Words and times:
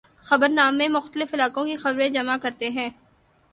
خبرنامے 0.23 0.87
مختلف 0.87 1.33
علاقوں 1.33 1.65
کی 1.65 1.75
خبریں 1.75 2.09
جمع 2.09 2.37
کرتے 2.41 2.69
ہیں۔ 2.69 2.89